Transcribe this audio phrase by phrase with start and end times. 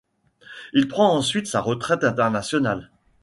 [0.73, 2.89] Il prend ensuite sa retraite internationale.